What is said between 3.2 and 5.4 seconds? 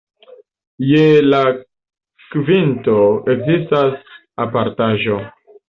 ekzistas apartaĵo.